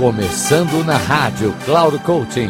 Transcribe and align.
Começando 0.00 0.82
na 0.86 0.96
rádio 0.96 1.54
Cloud 1.66 1.98
Coaching. 2.04 2.48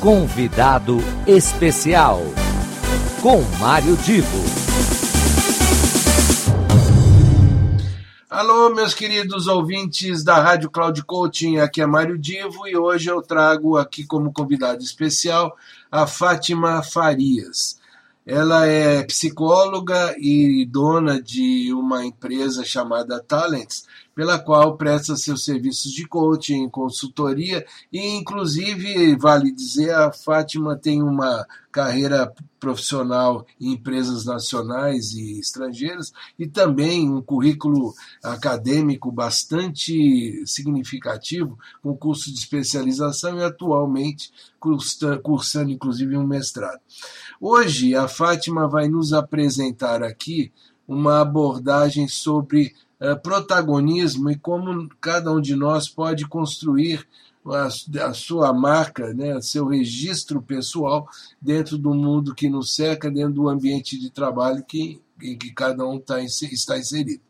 Convidado 0.00 0.96
especial 1.26 2.22
com 3.20 3.42
Mário 3.60 3.94
Divo. 3.98 4.38
Alô, 8.30 8.70
meus 8.74 8.94
queridos 8.94 9.46
ouvintes 9.46 10.24
da 10.24 10.42
Rádio 10.42 10.70
Cloud 10.70 11.04
Coaching, 11.04 11.58
aqui 11.58 11.82
é 11.82 11.86
Mário 11.86 12.16
Divo 12.16 12.66
e 12.66 12.74
hoje 12.74 13.10
eu 13.10 13.20
trago 13.20 13.76
aqui 13.76 14.02
como 14.06 14.32
convidado 14.32 14.82
especial 14.82 15.54
a 15.90 16.06
Fátima 16.06 16.82
Farias. 16.82 17.78
Ela 18.24 18.66
é 18.66 19.02
psicóloga 19.02 20.14
e 20.16 20.64
dona 20.64 21.20
de 21.20 21.74
uma 21.74 22.06
empresa 22.06 22.64
chamada 22.64 23.20
Talents, 23.20 23.84
pela 24.14 24.38
qual 24.38 24.76
presta 24.76 25.16
seus 25.16 25.44
serviços 25.44 25.90
de 25.92 26.06
coaching, 26.06 26.68
consultoria 26.68 27.64
e, 27.92 27.98
inclusive, 28.16 29.16
vale 29.16 29.50
dizer, 29.52 29.92
a 29.94 30.12
fatima 30.12 30.76
tem 30.76 31.02
uma 31.02 31.46
carreira 31.70 32.30
profissional 32.60 33.46
em 33.58 33.72
empresas 33.72 34.26
nacionaes 34.26 35.14
e 35.14 35.40
estrangeiras 35.40 36.12
e 36.38 36.46
também 36.46 37.08
um 37.08 37.22
currículo 37.22 37.94
acadêmico 38.22 39.10
bastante 39.10 40.42
significativo, 40.46 41.58
com 41.82 41.96
curso 41.96 42.30
de 42.30 42.38
especialização 42.38 43.38
e 43.38 43.42
actualmente 43.44 44.30
cursando 44.60 45.70
inclusive 45.70 46.16
um 46.18 46.26
mestrado. 46.26 46.78
Hoje 47.40 47.94
a 47.96 48.06
fatima 48.06 48.68
vae 48.68 48.88
nos 48.88 49.12
apresentar 49.14 50.02
aqui 50.02 50.52
uma 50.86 51.20
abordagem 51.22 52.06
sobre 52.06 52.74
protagonismo 53.22 54.30
e 54.30 54.38
como 54.38 54.88
cada 55.00 55.32
um 55.32 55.40
de 55.40 55.56
nós 55.56 55.88
pode 55.88 56.26
construir 56.28 57.06
a, 57.96 58.14
sua 58.14 58.52
marca, 58.52 59.12
né, 59.12 59.40
seu 59.40 59.66
registro 59.66 60.40
pessoal 60.40 61.08
dentro 61.40 61.76
do 61.76 61.92
mundo 61.92 62.34
que 62.34 62.48
nos 62.48 62.74
cerca, 62.76 63.10
dentro 63.10 63.32
do 63.34 63.48
ambiente 63.48 63.98
de 63.98 64.08
trabalho 64.10 64.64
que, 64.64 65.00
em 65.20 65.36
que 65.36 65.50
cada 65.50 65.84
um 65.84 65.96
está 65.96 66.22
inserido. 66.22 67.20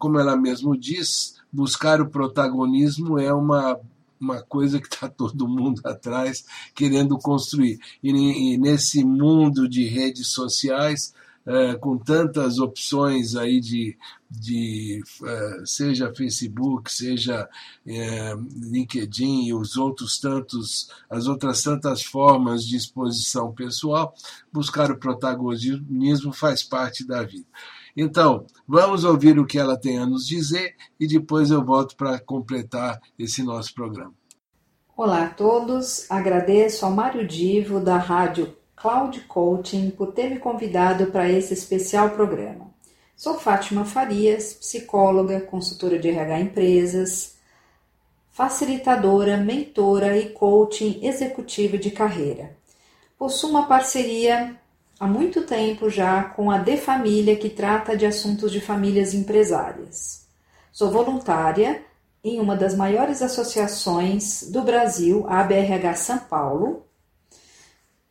como 0.00 0.18
ela 0.18 0.36
mesmo 0.36 0.76
diz, 0.76 1.36
buscar 1.52 2.00
o 2.00 2.10
protagonismo 2.10 3.18
é 3.20 3.32
uma 3.32 3.76
coisa 4.48 4.80
que 4.80 4.88
tá 4.90 5.08
todo 5.08 5.46
mundo 5.46 5.80
atrás 5.84 6.44
querendo 6.74 7.16
construir. 7.18 7.78
E, 8.02 8.10
e 8.54 8.58
nesse 8.58 9.04
mundo 9.04 9.68
de 9.68 9.86
redes 9.86 10.28
sociais, 10.32 11.14
com 11.80 11.96
tantas 11.96 12.58
opções 12.58 13.34
aí 13.34 13.58
de, 13.60 13.96
de 14.30 15.00
seja 15.64 16.12
Facebook, 16.14 16.92
seja 16.92 17.48
é, 17.86 18.34
LinkedIn 18.54 19.46
e 19.46 19.54
os 19.54 19.76
outros 19.78 20.18
tantos, 20.18 20.90
as 21.08 21.26
outras 21.26 21.62
tantas 21.62 22.02
formas 22.02 22.64
de 22.66 22.76
exposição 22.76 23.50
pessoal, 23.52 24.14
buscar 24.52 24.90
o 24.90 24.98
protagonismo 24.98 26.32
faz 26.34 26.62
parte 26.62 27.06
da 27.06 27.22
vida. 27.22 27.46
Então, 27.96 28.46
vamos 28.66 29.02
ouvir 29.02 29.38
o 29.38 29.46
que 29.46 29.58
ela 29.58 29.76
tem 29.76 29.98
a 29.98 30.06
nos 30.06 30.26
dizer 30.26 30.74
e 31.00 31.06
depois 31.06 31.50
eu 31.50 31.64
volto 31.64 31.96
para 31.96 32.18
completar 32.20 33.00
esse 33.18 33.42
nosso 33.42 33.72
programa. 33.74 34.12
Olá 34.96 35.24
a 35.24 35.30
todos, 35.30 36.10
agradeço 36.10 36.84
ao 36.84 36.92
Mário 36.92 37.26
Divo 37.26 37.80
da 37.80 37.96
Rádio 37.96 38.57
Cloud 38.80 39.20
Coaching 39.26 39.90
por 39.90 40.12
ter 40.12 40.30
me 40.30 40.38
convidado 40.38 41.06
para 41.10 41.28
esse 41.28 41.52
especial 41.52 42.10
programa. 42.10 42.68
Sou 43.16 43.34
fatima 43.34 43.84
Farias, 43.84 44.54
psicóloga, 44.54 45.40
consultora 45.40 45.98
de 45.98 46.08
RH 46.08 46.40
emprezas 46.40 47.38
facilitadora, 48.30 49.36
mentora 49.36 50.16
e 50.16 50.28
coaching 50.28 51.00
executiva 51.02 51.76
de 51.76 51.90
carreira. 51.90 52.56
Possuo 53.18 53.50
uma 53.50 53.66
parceria 53.66 54.54
ha 55.00 55.08
muito 55.08 55.42
tempo 55.42 55.90
já 55.90 56.22
com 56.22 56.48
a 56.48 56.58
De 56.58 56.76
familia 56.76 57.34
que 57.34 57.50
trata 57.50 57.96
de 57.96 58.06
assumptos 58.06 58.52
de 58.52 58.60
familias 58.60 59.12
empresárias. 59.12 60.24
Sou 60.70 60.88
voluntária 60.88 61.82
em 62.22 62.38
uma 62.38 62.54
das 62.56 62.76
maiores 62.76 63.22
associações 63.22 64.48
do 64.48 64.62
Brasil, 64.62 65.24
a 65.26 65.40
ABRH 65.40 65.88
s 65.90 66.16
Paulo, 66.30 66.84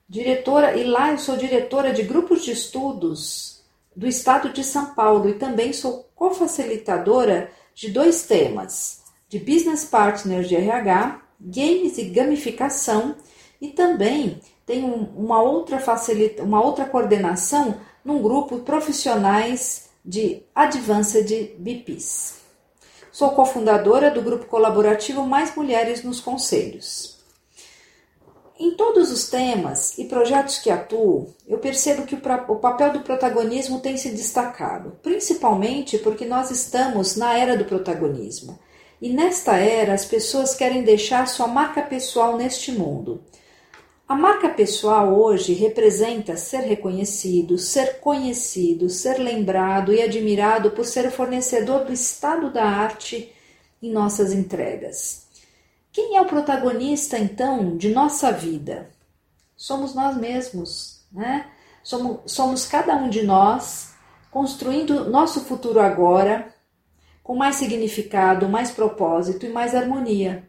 e 0.10 0.84
lá 0.84 1.12
eu 1.12 1.18
sou 1.18 1.36
diretora 1.36 1.92
de 1.94 2.02
grupos 2.02 2.46
de 2.46 2.52
estudos 2.52 3.62
do 3.94 4.08
estado 4.08 4.54
de 4.54 4.64
São 4.64 4.94
Paulo 4.94 5.28
e 5.28 5.34
também 5.34 5.74
sou 5.74 6.08
cofacilitadora 6.16 7.52
de 7.76 7.90
dois 7.92 8.24
temas, 8.26 9.04
de 9.28 9.38
business 9.38 9.84
partner 9.84 10.44
de 10.46 10.56
RH, 10.56 11.22
games 11.42 11.98
e 11.98 12.06
gamificação, 12.06 13.16
e 13.60 13.70
também 13.70 14.40
tem 14.66 14.84
um, 14.84 15.04
uma 15.16 15.42
outra 15.42 16.86
coordenação 16.86 17.76
num 18.06 18.22
grupo 18.22 18.60
profissionais 18.60 19.90
de 20.06 20.44
Advanced 20.56 21.56
BPs. 21.58 22.38
Sou 23.12 23.32
cofundadora 23.32 24.10
do 24.12 24.22
grupo 24.22 24.46
colaborativo 24.46 25.24
Mais 25.26 25.54
Mulheres 25.56 26.04
nos 26.04 26.20
Conselhos. 26.22 27.17
Em 28.60 28.72
todos 28.72 29.12
os 29.12 29.30
temas 29.30 29.96
e 30.00 30.06
projectos 30.06 30.58
que 30.58 30.72
atuo, 30.72 31.32
eu 31.48 31.60
percebo 31.60 32.08
que 32.08 32.16
o, 32.16 32.22
o 32.48 32.56
papel 32.56 32.92
do 32.92 33.02
protagonismo 33.02 33.80
tem 33.80 33.96
se 33.98 34.10
destacado, 34.10 34.98
principalmente 35.04 36.00
porque 36.00 36.26
nós 36.26 36.50
estamos 36.50 37.16
na 37.16 37.38
era 37.38 37.56
do 37.56 37.66
protagonismo. 37.66 38.58
E 39.00 39.10
nesta 39.10 39.56
era, 39.58 39.94
as 39.94 40.06
pessoas 40.06 40.56
querem 40.56 40.82
deixar 40.82 41.28
sua 41.28 41.46
marca 41.46 41.84
pessoal 41.84 42.36
neste 42.36 42.72
mundo. 42.72 43.22
A 44.08 44.16
marca 44.16 44.50
pessoal 44.50 45.14
hoje 45.14 45.54
representa 45.54 46.36
ser 46.36 46.62
reconhecido, 46.62 47.60
ser 47.60 48.00
conhecido, 48.00 48.90
ser 48.90 49.20
lembrado 49.20 49.94
e 49.94 50.02
admirado 50.02 50.72
por 50.72 50.84
ser 50.88 51.06
o 51.06 51.12
fornecedor 51.12 51.86
do 51.86 51.94
estado 51.94 52.52
da 52.52 52.64
arte 52.64 53.32
em 53.84 53.92
nossas 53.92 54.34
entregas. 54.34 55.27
é 56.16 56.22
o 56.22 56.26
protagonista 56.26 57.18
então 57.18 57.76
de 57.78 57.90
nossa 57.90 58.32
vida? 58.32 58.90
Somos 59.56 59.96
nós 59.96 60.16
mesmos, 60.18 61.06
Somos, 61.84 62.20
somos 62.32 62.66
cada 62.68 62.96
um 62.96 63.10
de 63.10 63.24
nós 63.24 63.94
construindo 64.30 65.10
nosso 65.10 65.42
futuro 65.42 65.80
agora 65.80 66.54
com 67.24 67.36
mais 67.36 67.56
significado, 67.56 68.48
mais 68.48 68.72
propósito 68.72 69.46
e 69.46 69.50
mais 69.50 69.74
harmonia. 69.74 70.44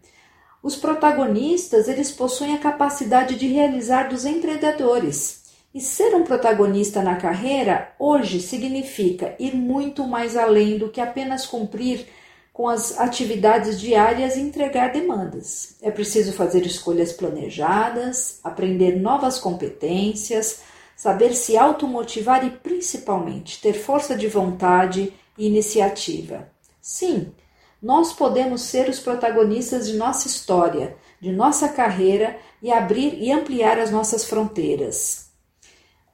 Os 0.62 0.76
protagonistas, 0.76 1.88
eles 1.88 2.10
possuem 2.10 2.54
a 2.54 2.59
capacidade 2.59 3.36
de 3.36 3.47
realizar 3.47 4.09
dos 4.10 4.25
emprededores 4.26 5.44
E 5.72 5.80
ser 5.80 6.15
um 6.15 6.25
protagonista 6.25 7.00
na 7.03 7.16
carreira 7.16 7.92
hoje 7.98 8.41
significa 8.41 9.36
ir 9.38 9.54
muito 9.54 10.06
mais 10.06 10.36
além 10.36 10.76
do 10.78 10.91
que 10.91 11.00
apenas 11.00 11.47
cumprir 11.47 12.06
as 12.67 12.99
actividades 12.99 13.79
diárias 13.81 14.37
e 14.37 14.41
entregar 14.41 14.91
demandas. 14.91 15.77
É 15.83 15.91
preciso 15.91 16.33
fazer 16.33 16.67
escolhas 16.67 17.13
planejadas, 17.13 18.41
aprender 18.43 18.97
novas 18.99 19.39
competências, 19.39 20.63
saber 20.97 21.35
se 21.35 21.57
automotivar 21.57 22.45
e, 22.45 22.51
principalmente, 22.51 23.61
ter 23.61 23.75
força 23.75 24.17
de 24.17 24.27
vontade 24.27 25.13
e 25.37 25.47
iniciativa. 25.47 26.51
Sim, 26.81 27.33
nós 27.81 28.13
podemos 28.13 28.63
ser 28.63 28.89
os 28.89 28.99
protagonistas 28.99 29.87
de 29.89 29.97
nossa 29.97 30.27
historia 30.27 30.97
de 31.21 31.33
nossa 31.33 31.69
carreira 31.69 32.39
e 32.63 32.71
abrir 32.71 33.21
e 33.21 33.33
ampliar 33.33 33.77
as 33.81 33.91
nossas 33.91 34.25
fronteiras. 34.25 35.28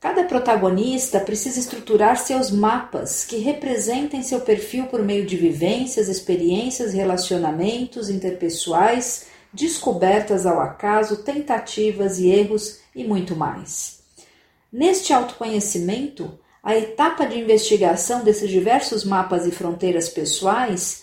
Cada 0.04 0.24
protagonista 0.24 1.18
precisa 1.18 1.58
estruturar 1.58 2.18
seus 2.18 2.50
mapas 2.50 3.24
que 3.24 3.38
representem 3.38 4.22
seu 4.22 4.38
perfil 4.42 4.84
por 4.88 5.02
meio 5.02 5.24
de 5.24 5.34
vivências, 5.34 6.08
experiências, 6.10 6.92
relacionamentos 6.92 8.10
interpessoaes 8.10 9.24
descobertas 9.50 10.44
ao 10.44 10.60
acaso, 10.60 11.22
tentativas 11.24 12.18
e 12.18 12.28
erros 12.28 12.80
e 12.94 13.02
muito 13.02 13.34
mais. 13.34 14.00
Neste 14.70 15.10
conhecimento 15.38 16.38
a 16.62 16.76
etapa 16.76 17.24
de 17.24 17.38
investigação 17.40 18.22
desses 18.22 18.50
diversos 18.50 19.04
mapas 19.06 19.46
e 19.46 19.50
fronteiras 19.50 20.10
pessoaes 20.10 21.02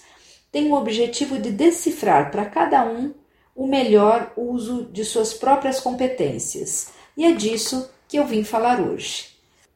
tem 0.52 0.70
o 0.72 0.76
objectivo 0.76 1.40
de 1.40 1.50
decifrar 1.50 2.30
para 2.32 2.46
cada 2.46 2.86
um 2.86 3.16
o 3.56 3.66
melhor 3.66 4.32
uso 4.38 4.84
de 4.92 5.04
suas 5.04 5.34
próprias 5.34 5.80
competências, 5.80 6.90
e 7.18 7.26
é 7.26 7.32
disso 7.32 7.90
eu 8.18 8.26
vim 8.26 8.44
falar 8.44 8.80
hoje. 8.80 9.28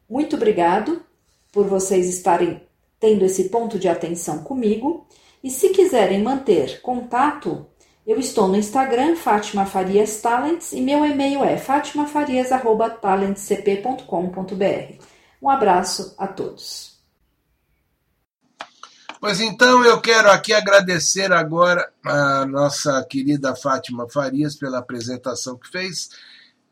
Muito 0.09 0.35
obrigado 0.35 1.01
por 1.51 1.65
vocês 1.67 2.07
estarem 2.09 2.61
tendo 2.99 3.25
esse 3.25 3.49
ponto 3.49 3.77
de 3.79 3.87
atenção 3.87 4.39
comigo. 4.43 5.07
E 5.43 5.49
se 5.49 5.69
quiserem 5.69 6.23
manter 6.23 6.81
contato, 6.81 7.65
eu 8.05 8.19
estou 8.19 8.47
no 8.47 8.55
Instagram, 8.55 9.15
fatima 9.15 9.65
Farias 9.65 10.19
Talents, 10.21 10.73
e 10.73 10.81
meu 10.81 11.05
e-mail 11.05 11.43
é 11.43 11.55
br 13.61 14.99
Um 15.41 15.49
abraço 15.49 16.15
a 16.17 16.27
todos. 16.27 16.95
Pois 19.21 19.39
então, 19.39 19.83
eu 19.83 19.99
quero 20.01 20.29
aqui 20.29 20.53
agradecer 20.53 21.31
agora 21.31 21.89
a 22.03 22.45
nossa 22.45 23.03
querida 23.09 23.55
Fátima 23.55 24.07
Farias 24.07 24.55
pela 24.55 24.77
apresentação 24.79 25.57
que 25.57 25.67
fez 25.67 26.09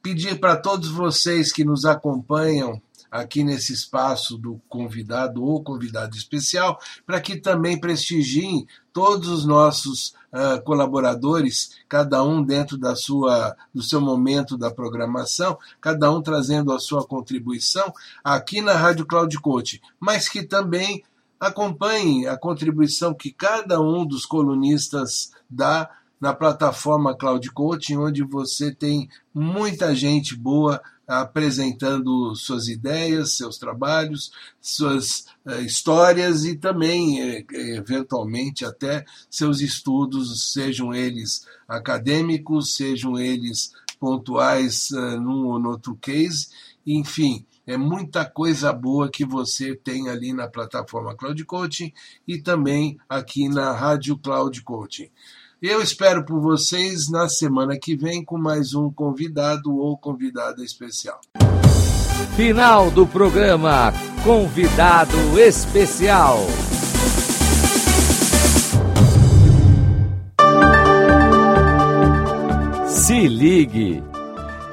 pedir 0.04 0.38
para 0.38 0.58
todos 0.58 0.90
vocês 0.90 1.54
que 1.54 1.64
nos 1.64 1.86
acompanham 1.86 2.80
aqui 3.10 3.42
nesse 3.42 3.72
espaço 3.72 4.38
do 4.38 4.60
convidado 4.68 5.42
ou 5.46 5.64
convidado 5.64 6.18
especial, 6.18 6.78
para 7.06 7.22
que 7.22 7.38
também 7.38 7.80
prestigiem 7.80 8.68
todos 8.92 9.30
os 9.30 9.46
nossos 9.46 10.14
ah, 10.32 10.60
colaboradores, 10.66 11.78
cada 11.88 12.22
um 12.24 12.44
dentro 12.44 12.76
da 12.78 12.96
sua, 12.96 13.56
do 13.74 13.82
seu 13.82 14.02
momento 14.02 14.58
da 14.58 14.70
programação, 14.70 15.58
cada 15.80 16.12
um 16.12 16.22
trazendo 16.22 16.74
a 16.74 16.80
sua 16.80 17.06
contribuição 17.06 17.94
aqui 18.24 18.62
na 18.62 18.74
Rádio 18.74 19.06
Cloud 19.06 19.40
Coach, 19.40 19.80
mas 20.00 20.28
que 20.28 20.44
também 20.44 21.02
acompanhem 21.40 22.28
a 22.28 22.36
contribuição 22.36 23.14
que 23.14 23.32
cada 23.32 23.80
um 23.80 24.06
dos 24.06 24.26
colunistas 24.26 25.32
dá 25.50 25.90
na 26.24 26.34
plataforma 26.34 27.14
Cloud 27.14 27.52
Coaching, 27.52 27.98
onde 27.98 28.24
você 28.24 28.72
tem 28.74 29.10
muita 29.34 29.94
gente 29.94 30.38
boa 30.38 30.82
apresentando 31.06 32.34
suas 32.34 32.70
ideias, 32.70 33.34
seus 33.34 33.58
trabalhos, 33.58 34.32
suas 34.62 35.26
eh, 35.46 35.60
histórias 35.64 36.46
e 36.46 36.56
também, 36.56 37.22
eh, 37.22 37.46
eventualmente, 37.76 38.64
até 38.64 39.04
seus 39.30 39.60
estudos, 39.60 40.54
sejam 40.54 40.94
eles 40.94 41.46
acadêmicos, 41.68 42.74
sejam 42.74 43.20
eles 43.20 43.74
pontuais 44.00 44.94
eh, 44.94 45.18
num 45.18 45.48
ou 45.48 45.60
n'outro 45.60 45.94
case, 45.98 46.48
enfim. 46.88 47.46
É 47.68 47.76
muita 47.76 48.24
coisa 48.26 48.72
boa 48.72 49.12
que 49.12 49.26
você 49.26 49.76
tem 49.76 50.08
ali 50.08 50.32
na 50.32 50.48
plataforma 50.48 51.16
Cloud 51.16 51.44
Coaching 51.44 51.92
e 52.26 52.38
também 52.42 52.98
aqui 53.10 53.50
na 53.50 53.74
Rádio 53.74 54.18
Cloud 54.18 54.62
Coaching. 54.62 55.10
Eu 55.66 55.82
espero 55.82 56.26
por 56.26 56.42
vocês 56.42 57.10
na 57.10 57.30
semana 57.30 57.80
que 57.80 57.96
vem 57.96 58.22
com 58.22 58.38
mais 58.38 58.74
um 58.74 58.92
convidado 58.92 59.74
ou 59.74 59.98
convidada 59.98 60.62
especial. 60.62 61.22
Final 62.36 62.92
do 62.92 63.08
Convidado 64.26 65.40
Especial. 65.40 66.38
Se 72.90 73.26
ligue. 73.30 74.04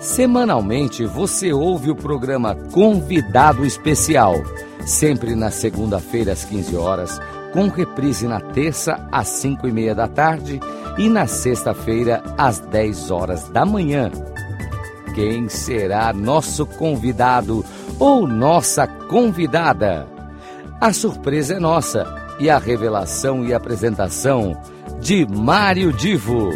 Semanalmente 0.01 1.07
você 1.07 1.53
ouve 1.53 1.93
o 1.93 1.95
programa 1.95 2.57
Convidado 2.73 3.65
Especial, 3.65 4.35
sempre 4.85 5.37
na 5.37 5.53
segunda-feira 5.53 6.33
às 6.33 6.45
15 6.45 6.75
horas, 6.75 7.21
com 7.53 7.69
reprise 7.69 8.27
na 8.27 8.41
terça 8.41 9.09
às 9.13 9.29
5 9.29 9.69
e 9.69 9.73
meia 9.73 9.95
da 9.95 10.09
tarde 10.09 10.59
e 10.99 11.09
na 11.09 11.27
sexta-feira, 11.27 12.23
às 12.37 12.59
dez 12.59 13.11
horas 13.11 13.49
da 13.49 13.65
manhã. 13.65 14.11
Quem 15.15 15.49
será 15.49 16.13
nosso 16.13 16.67
convidado 16.67 17.65
ou 17.99 18.27
nossa 18.27 18.87
convidada? 18.87 20.07
A 20.81 20.93
surpresa 20.93 21.55
é 21.55 21.59
nossa 21.61 22.05
e 22.39 22.49
a 22.49 22.59
revelação 22.59 23.45
e 23.45 23.53
apresentação 23.53 24.57
de 25.01 25.27
Mário 25.27 25.93
Divo, 25.93 26.49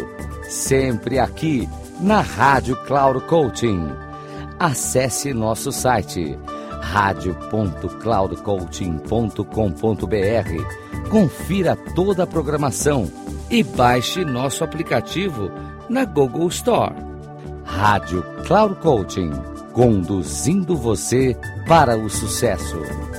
sempre 0.49 1.19
aqui 1.19 1.69
na 1.99 2.21
Rádio 2.21 2.75
Claro 2.87 3.21
Coaching. 3.21 3.87
Acesse 4.59 5.33
nosso 5.33 5.71
site 5.71 6.37
br 10.09 10.95
Confira 11.09 11.75
toda 11.75 12.23
a 12.23 12.27
programação 12.27 13.11
e 13.49 13.63
baixe 13.63 14.23
nosso 14.25 14.63
aplicativo 14.63 15.51
na 15.89 16.03
Google 16.05 16.47
Store. 16.47 16.95
radio 17.63 18.23
Cloud 18.45 18.75
Coaching, 18.79 19.31
conduzindo 19.73 20.75
você 20.75 21.37
para 21.67 21.97
o 21.97 22.09
sucesso. 22.09 23.14